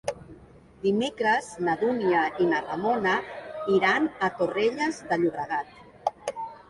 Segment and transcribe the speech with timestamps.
[0.85, 3.13] Dimecres na Dúnia i na Ramona
[3.75, 6.41] iran a Torrelles de Llobregat.